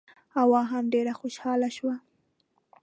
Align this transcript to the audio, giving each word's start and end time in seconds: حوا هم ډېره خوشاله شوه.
حوا 0.35 0.61
هم 0.71 0.83
ډېره 0.93 1.13
خوشاله 1.19 1.69
شوه. 1.77 1.95